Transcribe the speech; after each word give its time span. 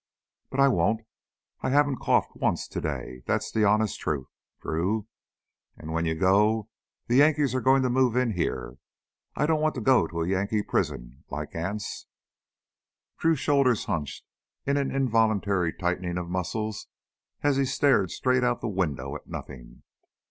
But 0.49 0.59
I 0.59 0.67
won't! 0.67 1.01
I 1.61 1.69
haven't 1.69 1.97
coughed 1.99 2.31
once 2.35 2.67
today, 2.67 3.21
that's 3.27 3.51
the 3.51 3.65
honest 3.65 3.99
truth, 3.99 4.25
Drew. 4.59 5.05
And 5.77 5.91
when 5.93 6.05
you 6.05 6.15
go, 6.15 6.69
the 7.05 7.17
Yankees 7.17 7.53
are 7.53 7.61
goin' 7.61 7.83
to 7.83 7.89
move 7.91 8.15
in 8.15 8.31
here. 8.31 8.77
I 9.35 9.45
don't 9.45 9.61
want 9.61 9.75
to 9.75 9.81
go 9.81 10.07
to 10.07 10.21
a 10.21 10.27
Yankee 10.27 10.63
prison, 10.63 11.23
like 11.29 11.53
Anse" 11.53 12.07
Drew's 13.19 13.37
shoulders 13.39 13.85
hunched 13.85 14.25
in 14.65 14.75
an 14.75 14.89
involuntary 14.89 15.71
tightening 15.71 16.17
of 16.17 16.31
muscles 16.31 16.87
as 17.43 17.57
he 17.57 17.65
stared 17.65 18.09
straight 18.09 18.43
out 18.43 18.57
of 18.57 18.61
the 18.61 18.69
window 18.69 19.15
at 19.15 19.27
nothing. 19.27 19.83